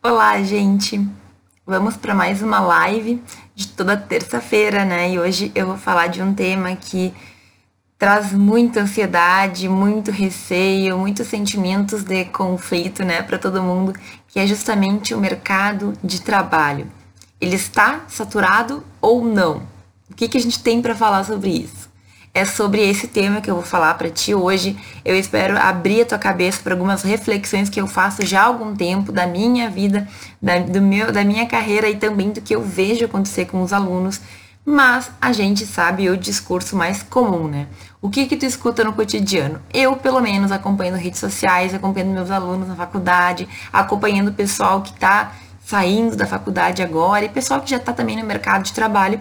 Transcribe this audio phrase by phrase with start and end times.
[0.00, 1.04] Olá, gente!
[1.66, 3.20] Vamos para mais uma live
[3.52, 5.10] de toda terça-feira, né?
[5.10, 7.12] E hoje eu vou falar de um tema que
[7.98, 13.92] traz muita ansiedade, muito receio, muitos sentimentos de conflito, né, para todo mundo,
[14.28, 16.86] que é justamente o mercado de trabalho.
[17.40, 19.66] Ele está saturado ou não?
[20.08, 21.87] O que, que a gente tem para falar sobre isso?
[22.34, 24.76] É sobre esse tema que eu vou falar para ti hoje.
[25.04, 28.74] Eu espero abrir a tua cabeça para algumas reflexões que eu faço já há algum
[28.74, 30.06] tempo da minha vida,
[30.40, 33.72] da, do meu, da minha carreira e também do que eu vejo acontecer com os
[33.72, 34.20] alunos.
[34.64, 37.66] Mas a gente sabe o discurso mais comum, né?
[38.02, 39.62] O que que tu escuta no cotidiano?
[39.72, 44.92] Eu, pelo menos, acompanhando redes sociais, acompanhando meus alunos na faculdade, acompanhando o pessoal que
[44.92, 45.32] está
[45.64, 49.20] saindo da faculdade agora e pessoal que já está também no mercado de trabalho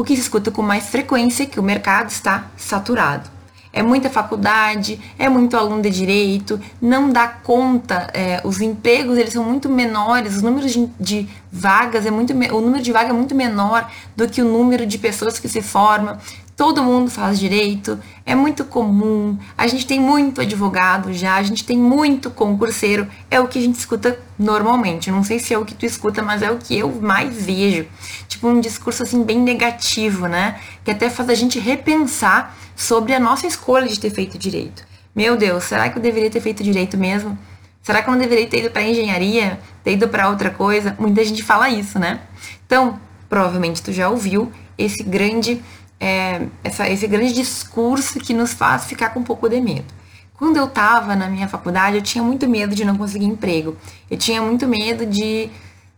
[0.00, 3.28] o que se escuta com mais frequência é que o mercado está saturado.
[3.70, 9.34] É muita faculdade, é muito aluno de direito, não dá conta, é, os empregos eles
[9.34, 13.12] são muito menores, os números de, de vagas é muito, o número de vagas é
[13.12, 16.16] muito menor do que o número de pessoas que se formam
[16.60, 21.64] todo mundo faz direito, é muito comum, a gente tem muito advogado já, a gente
[21.64, 25.10] tem muito concurseiro, é o que a gente escuta normalmente.
[25.10, 27.86] Não sei se é o que tu escuta, mas é o que eu mais vejo.
[28.28, 30.60] Tipo um discurso assim bem negativo, né?
[30.84, 34.84] Que até faz a gente repensar sobre a nossa escolha de ter feito direito.
[35.16, 37.38] Meu Deus, será que eu deveria ter feito direito mesmo?
[37.80, 40.94] Será que eu não deveria ter ido para engenharia, ter ido para outra coisa?
[40.98, 42.20] Muita gente fala isso, né?
[42.66, 43.00] Então,
[43.30, 45.62] provavelmente tu já ouviu esse grande
[46.00, 50.00] é, essa, esse grande discurso que nos faz ficar com um pouco de medo.
[50.34, 53.76] Quando eu estava na minha faculdade, eu tinha muito medo de não conseguir emprego.
[54.10, 55.50] Eu tinha muito medo de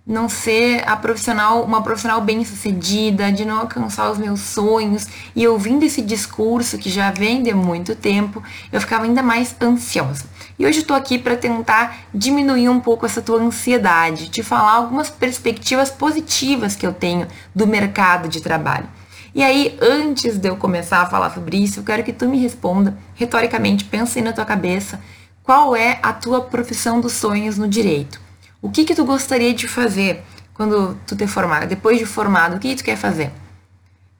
[0.04, 5.06] não ser a profissional, uma profissional bem sucedida, de não alcançar os meus sonhos.
[5.36, 8.42] E ouvindo esse discurso que já vem de muito tempo,
[8.72, 10.24] eu ficava ainda mais ansiosa.
[10.58, 15.08] E hoje estou aqui para tentar diminuir um pouco essa tua ansiedade, te falar algumas
[15.08, 18.88] perspectivas positivas que eu tenho do mercado de trabalho.
[19.34, 22.38] E aí, antes de eu começar a falar sobre isso, eu quero que tu me
[22.38, 25.00] responda, retoricamente, pensa aí na tua cabeça,
[25.42, 28.20] qual é a tua profissão dos sonhos no direito?
[28.60, 31.66] O que que tu gostaria de fazer quando tu te formar?
[31.66, 33.32] Depois de formado, o que, tu quer fazer?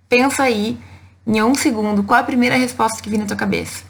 [0.09, 0.79] Pensa aí,
[1.27, 3.85] em um segundo, qual a primeira resposta que vem na tua cabeça?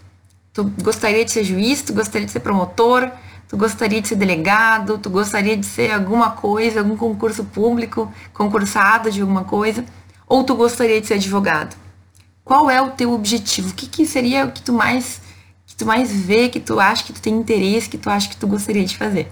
[0.52, 1.82] Tu gostaria de ser juiz?
[1.82, 3.10] Tu gostaria de ser promotor?
[3.48, 4.98] Tu gostaria de ser delegado?
[4.98, 9.84] Tu gostaria de ser alguma coisa, algum concurso público, concursado de alguma coisa?
[10.26, 11.76] Ou tu gostaria de ser advogado?
[12.44, 13.70] Qual é o teu objetivo?
[13.70, 15.20] O que, que seria o que tu mais
[15.66, 18.36] que tu mais vê, que tu acha que tu tem interesse, que tu acha que
[18.36, 19.30] tu gostaria de fazer?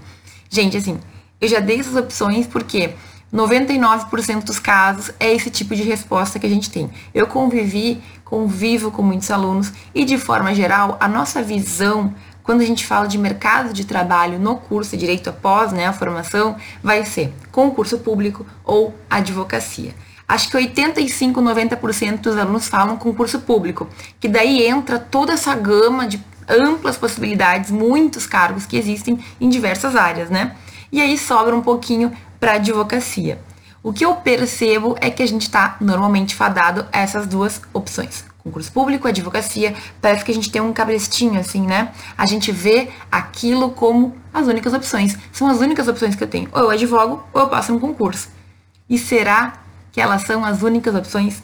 [0.49, 0.99] Gente, assim,
[1.41, 2.95] eu já dei essas opções porque
[3.33, 6.91] 99% dos casos é esse tipo de resposta que a gente tem.
[7.15, 12.67] Eu convivi, convivo com muitos alunos e de forma geral, a nossa visão quando a
[12.67, 17.33] gente fala de mercado de trabalho no curso Direito após, né, a formação, vai ser
[17.53, 19.95] concurso público ou advocacia
[20.31, 23.89] acho que 85, 90% dos alunos falam concurso público,
[24.21, 29.97] que daí entra toda essa gama de amplas possibilidades, muitos cargos que existem em diversas
[29.97, 30.57] áreas, né?
[30.93, 33.41] E aí sobra um pouquinho para advocacia.
[33.83, 38.25] O que eu percebo é que a gente está normalmente fadado a essas duas opções.
[38.39, 41.93] Concurso público, advocacia, parece que a gente tem um cabrestinho assim, né?
[42.17, 45.17] A gente vê aquilo como as únicas opções.
[45.33, 46.49] São as únicas opções que eu tenho.
[46.53, 48.29] Ou eu advogo ou eu passo no concurso.
[48.89, 49.60] E será
[49.93, 51.43] que elas são as únicas opções?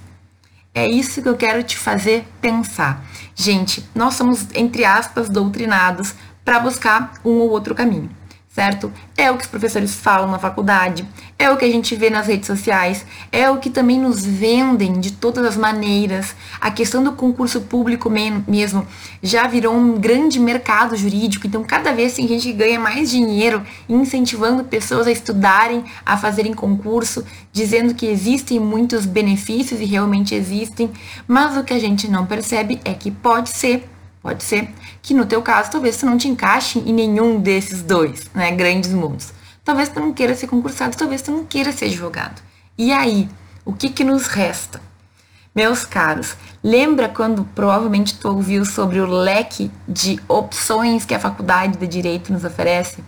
[0.75, 3.05] É isso que eu quero te fazer pensar.
[3.35, 6.15] Gente, nós somos, entre aspas, doutrinados
[6.45, 8.11] para buscar um ou outro caminho
[8.57, 8.91] certo?
[9.19, 11.07] É o que os professores falam na faculdade,
[11.39, 14.99] é o que a gente vê nas redes sociais, é o que também nos vendem
[14.99, 16.35] de todas as maneiras.
[16.59, 18.87] A questão do concurso público mesmo
[19.23, 23.63] já virou um grande mercado jurídico, então cada vez tem gente que ganha mais dinheiro
[23.87, 30.91] incentivando pessoas a estudarem, a fazerem concurso, dizendo que existem muitos benefícios e realmente existem,
[31.29, 33.87] mas o que a gente não percebe é que pode ser
[34.27, 34.69] Pode ser
[35.03, 38.91] que no teu caso, talvez tu não te encaixe em nenhum desses dois, né, grandes
[38.91, 39.33] mundos.
[39.65, 42.43] Talvez tu não queira ser concursado, talvez tu não queira ser advogado.
[42.77, 43.29] E aí,
[43.65, 44.83] o que que nos resta?
[45.55, 51.79] Meus caros, lembra quando provavelmente tu ouviu sobre o leque de opções que a faculdade
[51.79, 53.05] de direito nos oferece?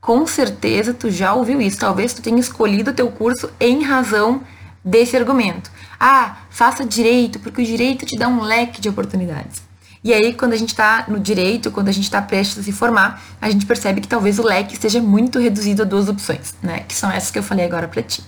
[0.00, 1.78] Com certeza tu já ouviu isso.
[1.78, 4.42] Talvez tu tenha escolhido o teu curso em razão
[4.84, 5.70] desse argumento.
[5.98, 9.64] Ah, faça direito, porque o direito te dá um leque de oportunidades.
[10.06, 12.70] E aí, quando a gente está no direito, quando a gente está prestes a se
[12.70, 16.84] formar, a gente percebe que talvez o leque esteja muito reduzido a duas opções, né?
[16.86, 18.22] Que são essas que eu falei agora para ti.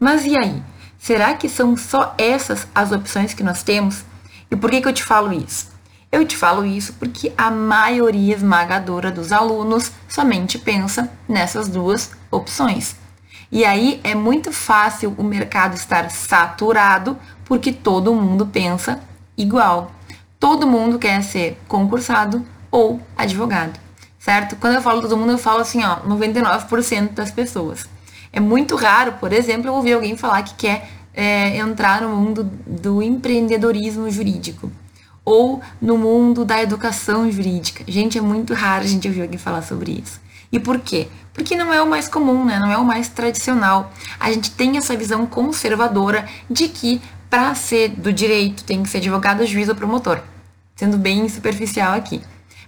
[0.00, 0.60] Mas e aí?
[0.98, 4.02] Será que são só essas as opções que nós temos?
[4.50, 5.68] E por que, que eu te falo isso?
[6.10, 12.96] Eu te falo isso porque a maioria esmagadora dos alunos somente pensa nessas duas opções.
[13.52, 18.98] E aí é muito fácil o mercado estar saturado porque todo mundo pensa
[19.38, 19.92] igual.
[20.40, 23.78] Todo mundo quer ser concursado ou advogado,
[24.18, 24.56] certo?
[24.56, 27.86] Quando eu falo todo mundo, eu falo assim, ó, 99% das pessoas.
[28.32, 32.50] É muito raro, por exemplo, eu ouvir alguém falar que quer é, entrar no mundo
[32.66, 34.72] do empreendedorismo jurídico
[35.24, 37.84] ou no mundo da educação jurídica.
[37.86, 40.20] Gente, é muito raro a gente ouvir alguém falar sobre isso.
[40.50, 41.08] E por quê?
[41.32, 42.58] Porque não é o mais comum, né?
[42.58, 43.92] Não é o mais tradicional.
[44.18, 48.98] A gente tem essa visão conservadora de que para ser do direito tem que ser
[48.98, 50.20] advogado, juiz ou promotor.
[50.74, 52.20] Sendo bem superficial aqui.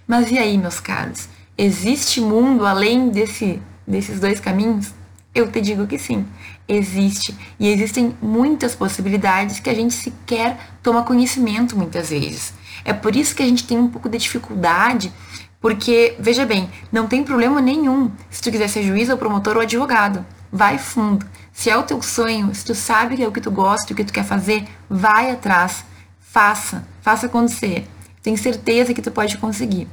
[0.07, 1.27] Mas e aí, meus caros?
[1.57, 4.93] Existe mundo além desse, desses dois caminhos?
[5.35, 6.25] Eu te digo que sim,
[6.67, 7.35] existe.
[7.59, 12.53] E existem muitas possibilidades que a gente sequer toma conhecimento muitas vezes.
[12.85, 15.11] É por isso que a gente tem um pouco de dificuldade,
[15.59, 19.61] porque, veja bem, não tem problema nenhum se tu quiser ser juiz ou promotor ou
[19.61, 20.25] advogado.
[20.51, 21.25] Vai fundo.
[21.53, 23.95] Se é o teu sonho, se tu sabe que é o que tu gosta, o
[23.95, 25.85] que tu quer fazer, vai atrás.
[26.19, 27.87] Faça, faça acontecer.
[28.23, 29.87] Tenho certeza que tu pode conseguir.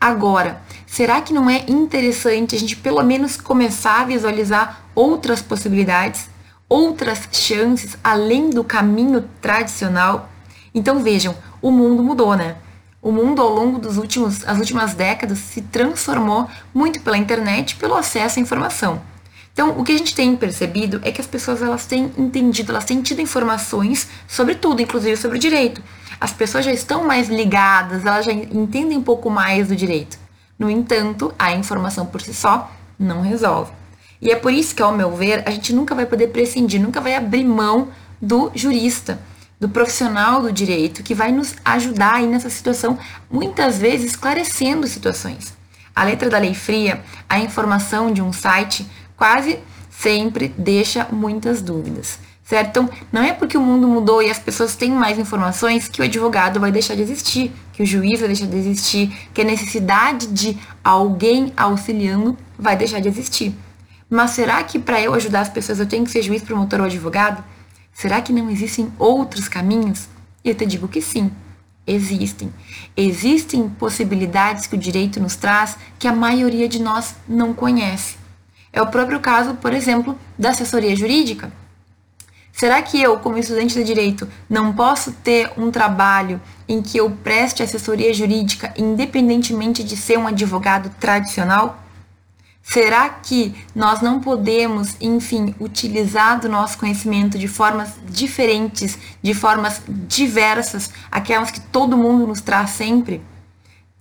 [0.00, 6.28] Agora, será que não é interessante a gente pelo menos começar a visualizar outras possibilidades,
[6.68, 10.28] outras chances além do caminho tradicional?
[10.74, 12.56] Então vejam, o mundo mudou, né?
[13.00, 17.94] O mundo ao longo dos últimos as últimas décadas se transformou muito pela internet, pelo
[17.94, 19.13] acesso à informação.
[19.54, 22.84] Então, o que a gente tem percebido é que as pessoas elas têm entendido, elas
[22.84, 25.80] têm tido informações sobre tudo, inclusive sobre o direito
[26.20, 30.18] as pessoas já estão mais ligadas, elas já entendem um pouco mais do direito.
[30.58, 33.72] No entanto, a informação por si só não resolve.
[34.20, 37.00] E é por isso que, ao meu ver, a gente nunca vai poder prescindir, nunca
[37.00, 37.88] vai abrir mão
[38.20, 39.20] do jurista,
[39.60, 42.98] do profissional do direito, que vai nos ajudar aí nessa situação,
[43.30, 45.52] muitas vezes esclarecendo situações.
[45.94, 49.58] A letra da lei fria, a informação de um site, quase
[49.90, 52.68] sempre deixa muitas dúvidas certo?
[52.68, 56.04] Então, não é porque o mundo mudou e as pessoas têm mais informações que o
[56.04, 60.26] advogado vai deixar de existir, que o juiz vai deixar de existir, que a necessidade
[60.26, 63.54] de alguém auxiliando vai deixar de existir.
[64.08, 66.86] Mas será que para eu ajudar as pessoas eu tenho que ser juiz, promotor ou
[66.86, 67.42] advogado?
[67.92, 70.08] Será que não existem outros caminhos?
[70.44, 71.32] Eu te digo que sim,
[71.86, 72.52] existem.
[72.94, 78.23] Existem possibilidades que o direito nos traz que a maioria de nós não conhece.
[78.74, 81.52] É o próprio caso, por exemplo, da assessoria jurídica.
[82.52, 87.08] Será que eu, como estudante de direito, não posso ter um trabalho em que eu
[87.10, 91.80] preste assessoria jurídica independentemente de ser um advogado tradicional?
[92.64, 99.82] Será que nós não podemos, enfim, utilizar do nosso conhecimento de formas diferentes, de formas
[99.86, 103.22] diversas, aquelas que todo mundo nos traz sempre?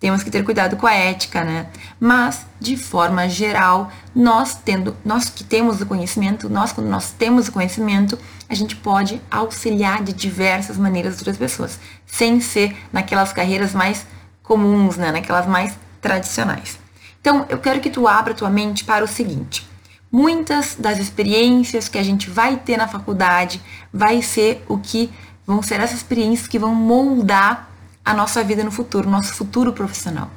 [0.03, 1.67] Temos que ter cuidado com a ética, né?
[1.97, 7.47] Mas, de forma geral, nós tendo, nós que temos o conhecimento, nós quando nós temos
[7.47, 8.19] o conhecimento,
[8.49, 14.05] a gente pode auxiliar de diversas maneiras outras pessoas, sem ser naquelas carreiras mais
[14.43, 15.09] comuns, né?
[15.09, 16.77] Naquelas mais tradicionais.
[17.21, 19.65] Então, eu quero que tu abra tua mente para o seguinte:
[20.11, 23.61] muitas das experiências que a gente vai ter na faculdade
[23.93, 25.09] vai ser o que
[25.47, 27.72] vão ser essas experiências que vão moldar
[28.03, 30.29] a nossa vida no futuro, nosso futuro profissional.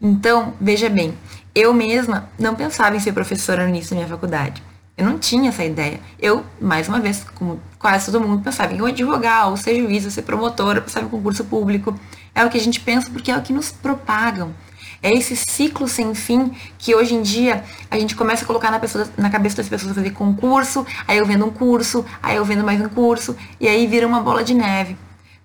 [0.00, 1.14] Então, veja bem,
[1.54, 4.62] eu mesma não pensava em ser professora no início da minha faculdade.
[4.96, 6.00] Eu não tinha essa ideia.
[6.18, 10.04] Eu, mais uma vez, como quase todo mundo, pensava em ou advogar, ou ser juiz,
[10.04, 11.98] ou ser promotora, passar em concurso público.
[12.34, 14.54] É o que a gente pensa porque é o que nos propagam.
[15.02, 18.78] É esse ciclo sem fim que hoje em dia a gente começa a colocar na,
[18.78, 22.64] pessoa, na cabeça das pessoas fazer concurso, aí eu vendo um curso, aí eu vendo
[22.64, 24.96] mais um curso, e aí vira uma bola de neve.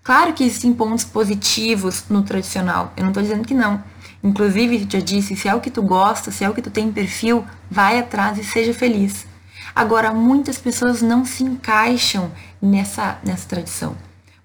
[0.03, 3.83] Claro que existem pontos positivos no tradicional, eu não estou dizendo que não.
[4.23, 6.91] Inclusive, já disse, se é o que tu gosta, se é o que tu tem
[6.91, 9.27] perfil, vai atrás e seja feliz.
[9.75, 12.31] Agora, muitas pessoas não se encaixam
[12.61, 13.95] nessa, nessa tradição.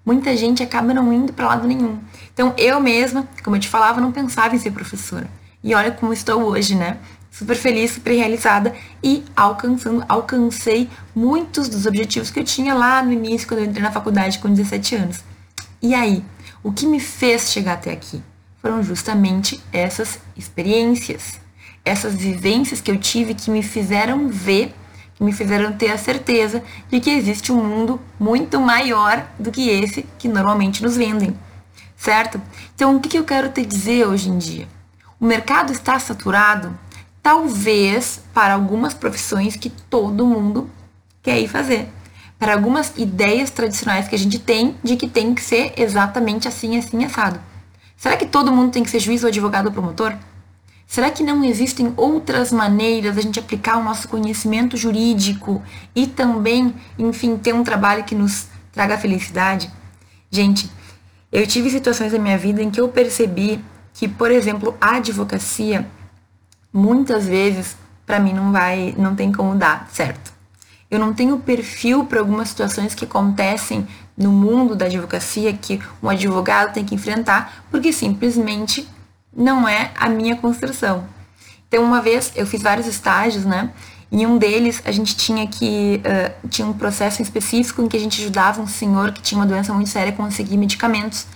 [0.05, 1.99] Muita gente acaba não indo para lado nenhum.
[2.33, 5.27] Então, eu mesma, como eu te falava, não pensava em ser professora.
[5.63, 6.97] E olha como estou hoje, né?
[7.29, 8.73] Super feliz, super realizada
[9.03, 13.83] e alcançando, alcancei muitos dos objetivos que eu tinha lá no início, quando eu entrei
[13.83, 15.23] na faculdade com 17 anos.
[15.81, 16.23] E aí,
[16.63, 18.21] o que me fez chegar até aqui?
[18.59, 21.39] Foram justamente essas experiências,
[21.85, 24.73] essas vivências que eu tive que me fizeram ver,
[25.13, 29.69] que me fizeram ter a certeza de que existe um mundo muito maior do que
[29.69, 31.37] esse que normalmente nos vendem,
[31.95, 32.41] certo?
[32.73, 34.67] Então, o que eu quero te dizer hoje em dia?
[35.19, 36.77] O mercado está saturado?
[37.21, 40.69] Talvez para algumas profissões que todo mundo
[41.21, 41.87] quer ir fazer
[42.39, 46.77] para algumas ideias tradicionais que a gente tem de que tem que ser exatamente assim,
[46.77, 47.39] assim, assado.
[47.95, 50.15] Será que todo mundo tem que ser juiz ou advogado ou promotor?
[50.85, 55.61] Será que não existem outras maneiras da gente aplicar o nosso conhecimento jurídico
[55.93, 59.69] e também, enfim, ter um trabalho que nos traga felicidade?
[60.31, 60.69] Gente,
[61.31, 63.59] eu tive situações na minha vida em que eu percebi
[63.93, 65.85] que, por exemplo, a advocacia
[66.71, 67.75] muitas vezes
[68.05, 70.36] para mim não vai, não tem como dar certo.
[70.89, 76.09] Eu não tenho perfil para algumas situações que acontecem no mundo da advocacia que um
[76.09, 78.87] advogado tem que enfrentar, porque simplesmente
[79.35, 81.05] não é a minha construção.
[81.67, 83.69] Então, uma vez eu fiz vários estágios, né?
[84.09, 87.99] Em um deles, a gente tinha que uh, tinha um processo específico em que a
[87.99, 91.27] gente ajudava um senhor que tinha uma doença muito séria a conseguir medicamentos.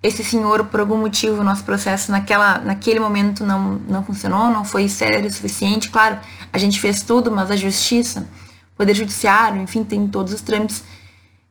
[0.00, 4.64] Esse senhor, por algum motivo, o nosso processo naquela, naquele momento não, não funcionou, não
[4.64, 5.90] foi sério o suficiente.
[5.90, 6.18] Claro,
[6.52, 8.28] a gente fez tudo, mas a justiça,
[8.76, 10.82] poder judiciário, enfim, tem todos os trâmites.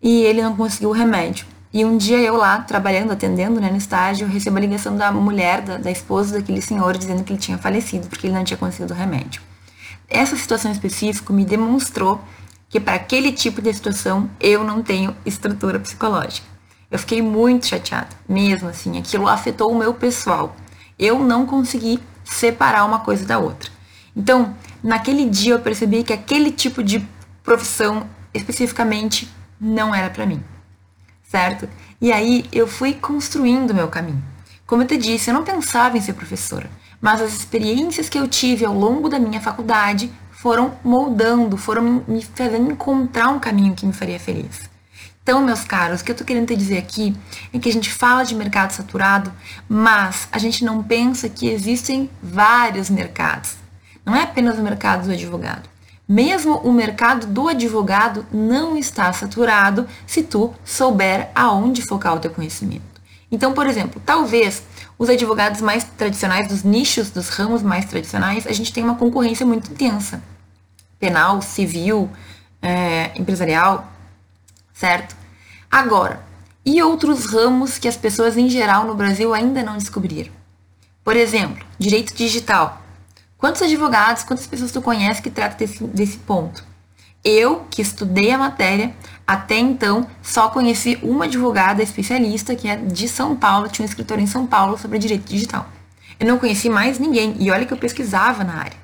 [0.01, 1.45] E ele não conseguiu o remédio.
[1.73, 5.61] E um dia eu lá, trabalhando, atendendo, né, no estágio, recebo a ligação da mulher,
[5.61, 8.93] da, da esposa daquele senhor, dizendo que ele tinha falecido, porque ele não tinha conseguido
[8.93, 9.41] o remédio.
[10.09, 12.19] Essa situação específica me demonstrou
[12.67, 16.45] que para aquele tipo de situação eu não tenho estrutura psicológica.
[16.89, 20.53] Eu fiquei muito chateada, mesmo assim, aquilo afetou o meu pessoal.
[20.99, 23.71] Eu não consegui separar uma coisa da outra.
[24.13, 27.05] Então, naquele dia eu percebi que aquele tipo de
[27.43, 30.43] profissão especificamente não era para mim
[31.31, 31.69] certo?
[32.01, 34.21] E aí eu fui construindo meu caminho.
[34.67, 36.69] Como eu te disse, eu não pensava em ser professora,
[36.99, 42.21] mas as experiências que eu tive ao longo da minha faculdade foram moldando, foram me
[42.23, 44.69] fazendo encontrar um caminho que me faria feliz.
[45.23, 47.15] Então, meus caros, o que eu tô querendo te dizer aqui
[47.53, 49.31] é que a gente fala de mercado saturado,
[49.69, 53.60] mas a gente não pensa que existem vários mercados.
[54.05, 55.69] Não é apenas o mercado do advogado.
[56.07, 62.31] Mesmo o mercado do advogado não está saturado se tu souber aonde focar o teu
[62.31, 62.91] conhecimento.
[63.31, 64.61] Então, por exemplo, talvez
[64.99, 69.45] os advogados mais tradicionais, dos nichos, dos ramos mais tradicionais, a gente tem uma concorrência
[69.45, 70.21] muito intensa.
[70.99, 72.09] Penal, civil,
[72.61, 73.89] é, empresarial,
[74.73, 75.15] certo?
[75.71, 76.21] Agora,
[76.65, 80.31] e outros ramos que as pessoas em geral no Brasil ainda não descobriram?
[81.03, 82.80] Por exemplo, direito digital.
[83.41, 86.63] Quantos advogados, quantas pessoas tu conhece que tratam desse, desse ponto?
[87.25, 88.93] Eu, que estudei a matéria,
[89.25, 94.23] até então só conheci uma advogada especialista que é de São Paulo, tinha um escritório
[94.23, 95.67] em São Paulo sobre direito digital.
[96.19, 98.77] Eu não conheci mais ninguém e olha que eu pesquisava na área.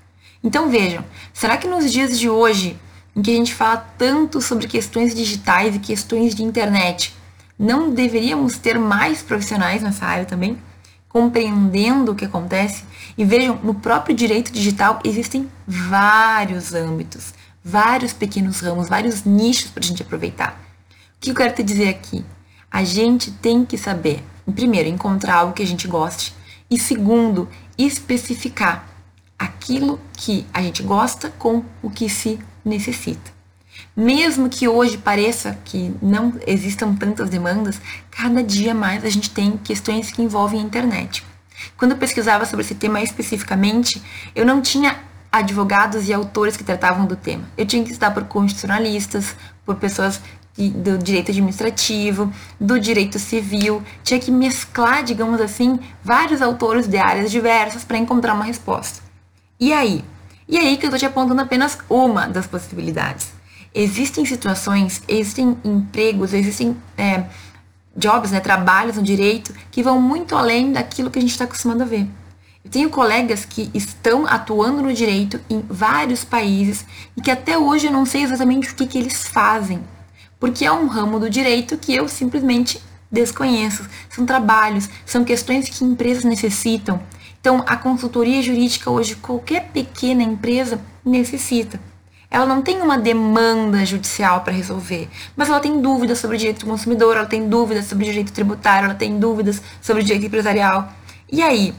[0.44, 2.80] Então vejam, será que nos dias de hoje,
[3.16, 7.16] em que a gente fala tanto sobre questões digitais e questões de internet,
[7.60, 10.58] não deveríamos ter mais profissionais nessa área também?
[11.10, 12.84] Compreendendo o que acontece.
[13.18, 17.34] E vejam, no próprio direito digital existem vários âmbitos,
[17.64, 20.62] vários pequenos ramos, vários nichos para a gente aproveitar.
[20.90, 22.24] O que eu quero te dizer aqui?
[22.70, 24.24] A gente tem que saber,
[24.54, 26.34] primeiro, encontrar algo que a gente goste,
[26.70, 27.48] e segundo,
[27.78, 28.88] especificar
[29.40, 33.37] aquilo que a gente gosta com o que se necessita.
[33.98, 39.58] Mesmo que hoje pareça que não existam tantas demandas, cada dia mais a gente tem
[39.58, 41.26] questões que envolvem a internet.
[41.76, 44.00] Quando eu pesquisava sobre esse tema especificamente,
[44.36, 45.00] eu não tinha
[45.32, 47.50] advogados e autores que tratavam do tema.
[47.58, 49.36] Eu tinha que estudar por constitucionalistas,
[49.66, 50.22] por pessoas
[50.56, 57.32] do direito administrativo, do direito civil, tinha que mesclar, digamos assim, vários autores de áreas
[57.32, 59.02] diversas para encontrar uma resposta.
[59.60, 60.06] E aí?
[60.48, 63.37] E aí que eu estou te apontando apenas uma das possibilidades
[63.78, 67.26] existem situações, existem empregos, existem é,
[67.96, 71.84] jobs, né, trabalhos no direito que vão muito além daquilo que a gente está acostumado
[71.84, 72.08] a ver.
[72.66, 77.86] Eu tenho colegas que estão atuando no direito em vários países e que até hoje
[77.86, 79.80] eu não sei exatamente o que, que eles fazem,
[80.40, 82.82] porque é um ramo do direito que eu simplesmente
[83.12, 83.88] desconheço.
[84.10, 87.00] São trabalhos, são questões que empresas necessitam.
[87.40, 91.80] Então, a consultoria jurídica hoje, qualquer pequena empresa necessita.
[92.30, 96.60] Ela não tem uma demanda judicial para resolver, mas ela tem dúvidas sobre o direito
[96.60, 100.26] do consumidor, ela tem dúvidas sobre o direito tributário, ela tem dúvidas sobre o direito
[100.26, 100.92] empresarial.
[101.32, 101.74] E aí,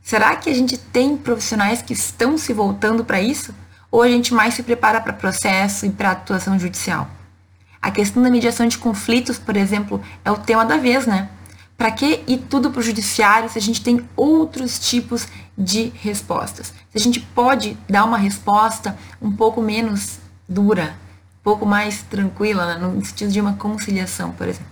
[0.00, 3.52] será que a gente tem profissionais que estão se voltando para isso?
[3.90, 7.08] Ou a gente mais se prepara para processo e para atuação judicial?
[7.82, 11.28] A questão da mediação de conflitos, por exemplo, é o tema da vez, né?
[11.80, 16.74] Para que ir tudo para o judiciário se a gente tem outros tipos de respostas?
[16.90, 20.94] Se a gente pode dar uma resposta um pouco menos dura,
[21.40, 22.86] um pouco mais tranquila, né?
[22.86, 24.68] no sentido de uma conciliação, por exemplo.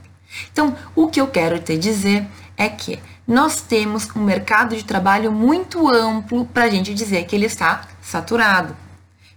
[0.52, 2.26] Então, o que eu quero te dizer
[2.58, 7.34] é que nós temos um mercado de trabalho muito amplo para a gente dizer que
[7.34, 8.76] ele está saturado.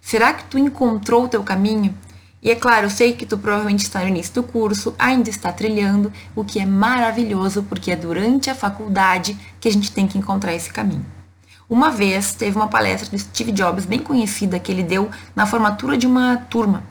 [0.02, 1.98] Será que tu encontrou o teu caminho?
[2.44, 5.52] E é claro, eu sei que tu provavelmente está no início do curso, ainda está
[5.52, 10.18] trilhando, o que é maravilhoso, porque é durante a faculdade que a gente tem que
[10.18, 11.06] encontrar esse caminho.
[11.70, 15.98] Uma vez teve uma palestra de Steve Jobs bem conhecida que ele deu na formatura
[15.98, 16.84] de uma turma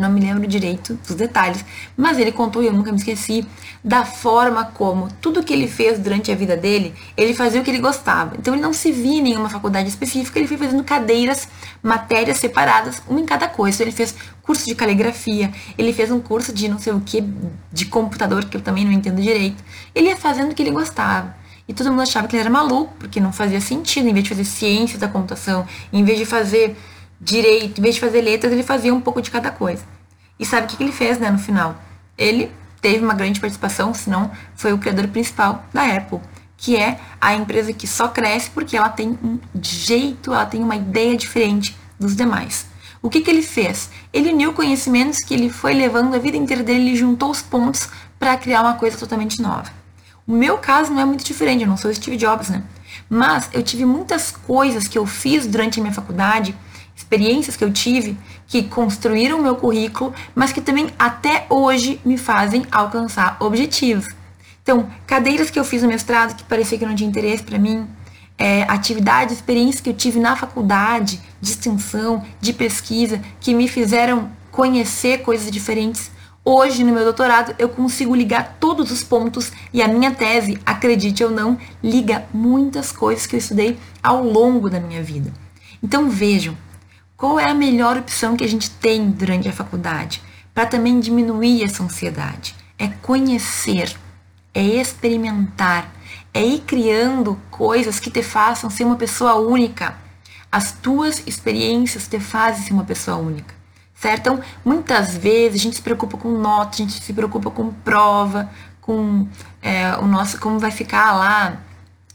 [0.00, 1.64] eu não me lembro direito dos detalhes,
[1.96, 3.46] mas ele contou e eu nunca me esqueci
[3.84, 7.70] da forma como tudo que ele fez durante a vida dele, ele fazia o que
[7.70, 8.34] ele gostava.
[8.38, 11.48] Então ele não se via em nenhuma faculdade específica, ele foi fazendo cadeiras,
[11.82, 13.76] matérias separadas, uma em cada coisa.
[13.76, 17.22] Então ele fez curso de caligrafia, ele fez um curso de não sei o que,
[17.72, 19.62] de computador, que eu também não entendo direito.
[19.94, 21.34] Ele ia fazendo o que ele gostava.
[21.68, 24.30] E todo mundo achava que ele era maluco, porque não fazia sentido, em vez de
[24.30, 26.76] fazer ciência da computação, em vez de fazer
[27.20, 29.84] direito, em vez de fazer letras, ele fazia um pouco de cada coisa.
[30.38, 31.76] E sabe o que ele fez, né, no final?
[32.16, 32.50] Ele
[32.80, 36.20] teve uma grande participação, senão foi o criador principal da Apple,
[36.56, 40.76] que é a empresa que só cresce porque ela tem um jeito, ela tem uma
[40.76, 42.66] ideia diferente dos demais.
[43.02, 43.90] O que, que ele fez?
[44.12, 47.88] Ele uniu conhecimentos que ele foi levando a vida inteira dele, ele juntou os pontos
[48.18, 49.70] para criar uma coisa totalmente nova.
[50.26, 52.62] O meu caso não é muito diferente, eu não sou Steve Jobs, né?
[53.08, 56.54] Mas eu tive muitas coisas que eu fiz durante a minha faculdade
[57.00, 58.16] experiências que eu tive
[58.46, 64.06] que construíram o meu currículo, mas que também até hoje me fazem alcançar objetivos.
[64.62, 67.88] Então, cadeiras que eu fiz no mestrado que parecia que não tinha interesse para mim,
[68.36, 74.30] é, atividades, experiências que eu tive na faculdade, de extensão, de pesquisa, que me fizeram
[74.50, 76.10] conhecer coisas diferentes.
[76.44, 81.22] Hoje, no meu doutorado, eu consigo ligar todos os pontos e a minha tese, acredite
[81.24, 85.32] ou não, liga muitas coisas que eu estudei ao longo da minha vida.
[85.82, 86.56] Então vejam,
[87.20, 90.22] qual é a melhor opção que a gente tem durante a faculdade
[90.54, 92.56] para também diminuir essa ansiedade?
[92.78, 93.94] É conhecer,
[94.54, 95.92] é experimentar,
[96.32, 99.98] é ir criando coisas que te façam ser uma pessoa única.
[100.50, 103.54] As tuas experiências te fazem ser uma pessoa única.
[103.94, 104.20] Certo?
[104.20, 108.50] Então, muitas vezes a gente se preocupa com nota, a gente se preocupa com prova,
[108.80, 109.28] com
[109.60, 111.60] é, o nosso como vai ficar lá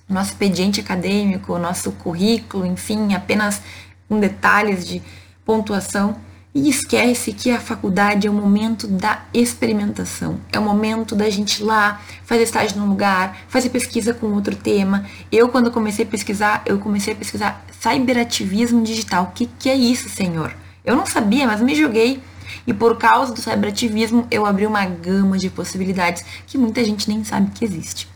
[0.07, 3.61] nosso expediente acadêmico, o nosso currículo, enfim, apenas
[4.07, 5.01] com detalhes de
[5.45, 6.15] pontuação
[6.53, 11.61] e esquece que a faculdade é o momento da experimentação, é o momento da gente
[11.61, 15.05] ir lá fazer estágio num lugar, fazer pesquisa com outro tema.
[15.29, 19.25] Eu, quando comecei a pesquisar, eu comecei a pesquisar cyberativismo digital.
[19.25, 20.55] O que, que é isso, senhor?
[20.85, 22.23] Eu não sabia, mas me joguei.
[22.65, 27.21] E por causa do cyberativismo, eu abri uma gama de possibilidades que muita gente nem
[27.23, 28.07] sabe que existe.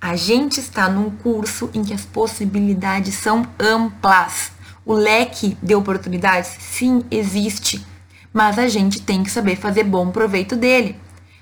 [0.00, 4.52] A gente está num curso em que as possibilidades são amplas.
[4.86, 7.84] O leque de oportunidades, sim, existe,
[8.32, 10.96] mas a gente tem que saber fazer bom proveito dele.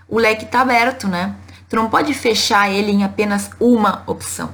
[0.08, 1.34] O leque está aberto, né?
[1.68, 4.50] Tu não pode fechar ele em apenas uma opção.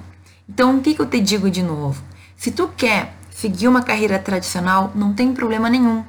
[0.48, 2.02] Então, o que, que eu te digo de novo?
[2.36, 6.04] Se tu quer seguir uma carreira tradicional, não tem problema nenhum.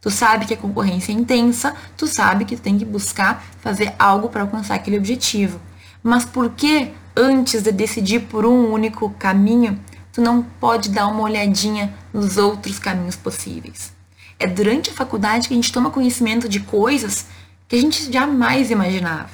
[0.00, 3.92] Tu sabe que a concorrência é intensa, tu sabe que tu tem que buscar fazer
[3.98, 5.60] algo para alcançar aquele objetivo.
[6.02, 9.78] Mas por que antes de decidir por um único caminho,
[10.12, 13.92] tu não pode dar uma olhadinha nos outros caminhos possíveis.
[14.38, 17.26] É durante a faculdade que a gente toma conhecimento de coisas
[17.68, 19.30] que a gente jamais imaginava.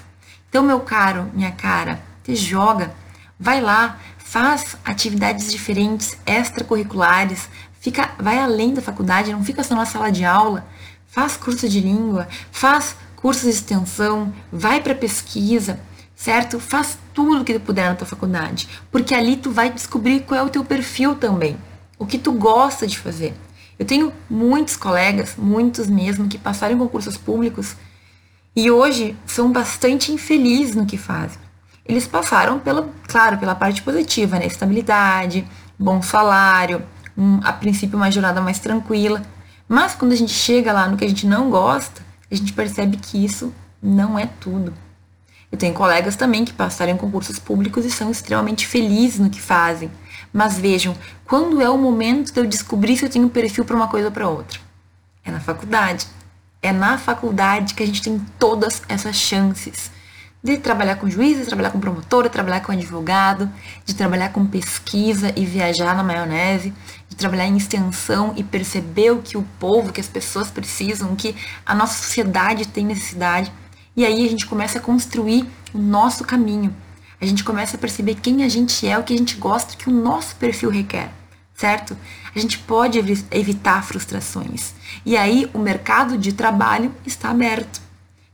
[0.49, 2.95] Então, meu caro, minha cara, te joga,
[3.39, 7.49] vai lá, faz atividades diferentes, extracurriculares,
[7.81, 10.67] fica, vai além da faculdade, não fica só na sala de aula,
[11.07, 15.81] faz curso de língua, faz curso de extensão, vai para pesquisa,
[16.17, 16.59] certo?
[16.59, 20.43] Faz tudo que tu puder na tua faculdade, porque ali tu vai descobrir qual é
[20.43, 21.57] o teu perfil também,
[21.99, 23.35] o que tu gosta de fazer.
[23.79, 27.77] Eu tenho muitos colegas, muitos mesmo, que passaram em concursos públicos
[28.57, 31.39] e hoje são bastante infelizes no que fazem.
[31.85, 34.47] Eles passaram pela, claro, pela parte positiva, né?
[34.47, 35.47] Estabilidade,
[35.79, 36.83] bom salário,
[37.17, 39.23] um, a princípio uma jornada mais tranquila.
[39.69, 42.97] Mas quando a gente chega lá no que a gente não gosta, a gente percebe
[42.97, 43.53] que isso
[43.83, 44.73] não é tudo.
[45.51, 49.41] Eu tenho colegas também que passaram em concursos públicos e são extremamente felizes no que
[49.41, 49.91] fazem.
[50.33, 53.89] Mas vejam, quando é o momento de eu descobrir se eu tenho perfil para uma
[53.89, 54.59] coisa ou para outra?
[55.25, 56.07] É na faculdade.
[56.61, 59.91] É na faculdade que a gente tem todas essas chances
[60.47, 63.51] de trabalhar com juiz, de trabalhar com promotor, de trabalhar com advogado,
[63.85, 66.73] de trabalhar com pesquisa e viajar na maionese,
[67.09, 71.35] de trabalhar em extensão e perceber o que o povo, que as pessoas precisam, que
[71.65, 73.53] a nossa sociedade tem necessidade.
[73.97, 76.75] E aí a gente começa a construir o nosso caminho.
[77.19, 79.77] A gente começa a perceber quem a gente é, o que a gente gosta, o
[79.79, 81.11] que o nosso perfil requer,
[81.55, 81.97] certo?
[82.35, 82.99] A gente pode
[83.31, 84.75] evitar frustrações.
[85.05, 87.81] E aí o mercado de trabalho está aberto.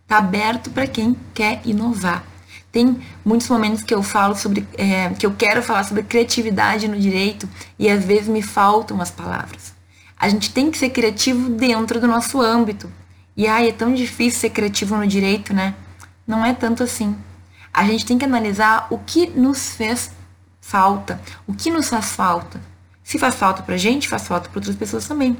[0.03, 2.25] Está aberto para quem quer inovar.
[2.73, 6.99] Tem muitos momentos que eu falo sobre, é, que eu quero falar sobre criatividade no
[6.99, 7.49] direito
[7.79, 9.73] e às vezes me faltam as palavras.
[10.19, 12.91] A gente tem que ser criativo dentro do nosso âmbito,
[13.37, 15.75] E ai, é tão difícil ser criativo no direito, né?
[16.27, 17.17] Não é tanto assim.
[17.73, 20.11] A gente tem que analisar o que nos fez
[20.61, 22.61] falta, o que nos faz falta.
[23.03, 25.37] Se faz falta pra gente, faz falta para outras pessoas também.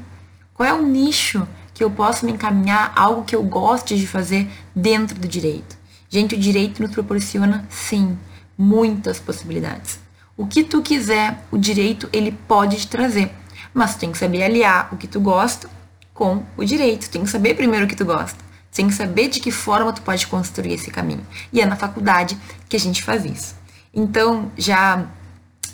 [0.53, 4.49] Qual é o nicho que eu posso me encaminhar, algo que eu goste de fazer
[4.75, 5.77] dentro do direito?
[6.09, 8.17] Gente, o direito nos proporciona, sim,
[8.57, 9.99] muitas possibilidades.
[10.35, 13.31] O que tu quiser, o direito ele pode te trazer,
[13.73, 15.69] mas tu tem que saber aliar o que tu gosta
[16.13, 17.09] com o direito.
[17.09, 18.37] Tem que saber primeiro o que tu gosta.
[18.71, 21.25] Tem que saber de que forma tu pode construir esse caminho.
[21.51, 23.55] E é na faculdade que a gente faz isso.
[23.93, 25.05] Então, já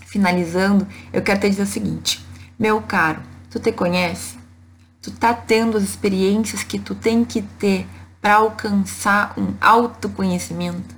[0.06, 2.26] finalizando, eu quero te dizer o seguinte:
[2.58, 4.38] meu caro, tu te conhece?
[5.02, 7.88] Tu tá tendo as experiências que tu tem que ter
[8.22, 10.94] para alcançar um autoconhecimento,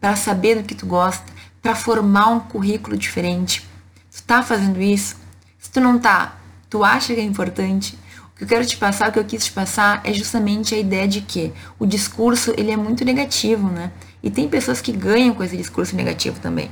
[0.00, 1.24] para saber do que tu gosta,
[1.60, 3.68] para formar um currículo diferente.
[4.10, 5.16] Tu tá fazendo isso?
[5.58, 6.36] Se tu não tá,
[6.70, 7.98] tu acha que é importante?
[8.42, 11.06] Que eu quero te passar, o que eu quis te passar é justamente a ideia
[11.06, 13.92] de que o discurso ele é muito negativo, né?
[14.20, 16.68] E tem pessoas que ganham com esse discurso negativo também,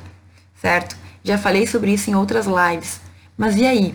[0.60, 0.96] certo?
[1.22, 3.00] Já falei sobre isso em outras lives.
[3.38, 3.94] Mas e aí?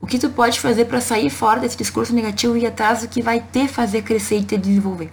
[0.00, 3.20] O que tu pode fazer para sair fora desse discurso negativo e atrás do que
[3.20, 5.12] vai te fazer crescer e te desenvolver?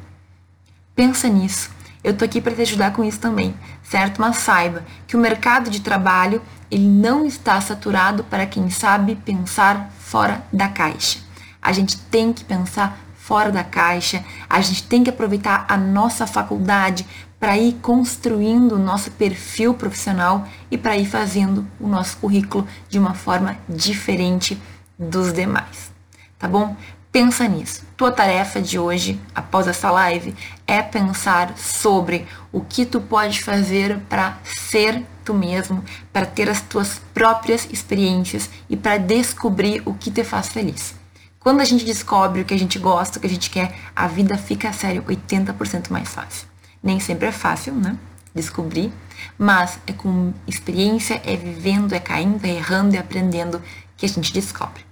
[0.96, 1.70] Pensa nisso.
[2.02, 4.22] Eu tô aqui para te ajudar com isso também, certo?
[4.22, 9.92] Mas saiba que o mercado de trabalho ele não está saturado para quem sabe pensar
[10.00, 11.25] fora da caixa.
[11.66, 16.28] A gente tem que pensar fora da caixa, a gente tem que aproveitar a nossa
[16.28, 17.04] faculdade
[17.40, 23.00] para ir construindo o nosso perfil profissional e para ir fazendo o nosso currículo de
[23.00, 24.62] uma forma diferente
[24.98, 25.92] dos demais.
[26.38, 26.76] Tá bom?
[27.12, 27.82] Pensa nisso.
[27.98, 30.36] Tua tarefa de hoje, após essa live,
[30.68, 34.38] é pensar sobre o que tu pode fazer para
[34.70, 40.24] ser tu mesmo, para ter as tuas próprias experiências e para descobrir o que te
[40.24, 41.05] faz feliz.
[41.46, 44.08] Quando a gente descobre o que a gente gosta, o que a gente quer, a
[44.08, 46.48] vida fica, sério, 80% mais fácil.
[46.82, 47.96] Nem sempre é fácil, né?
[48.34, 48.92] Descobrir,
[49.38, 53.62] mas é com experiência, é vivendo, é caindo, é errando e aprendendo
[53.96, 54.84] que a gente descobre.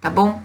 [0.00, 0.42] Tá bom?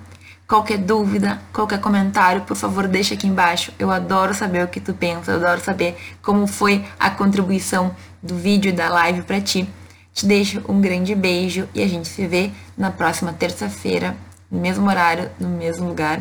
[0.47, 3.73] Qualquer dúvida, qualquer comentário, por favor, deixa aqui embaixo.
[3.79, 8.35] Eu adoro saber o que tu pensa, eu adoro saber como foi a contribuição do
[8.35, 9.67] vídeo e da live para ti.
[10.13, 14.15] Te deixo um grande beijo e a gente se vê na próxima terça-feira
[14.51, 16.19] no mesmo horário, no mesmo lugar,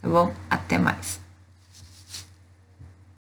[0.00, 0.32] tá bom?
[0.48, 1.20] Até mais.